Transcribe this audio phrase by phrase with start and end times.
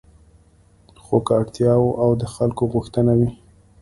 [1.03, 3.29] خو که اړتیا او د خلکو غوښتنه وي